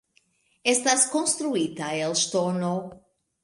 [0.73, 2.77] Estas konstruita el ŝtono.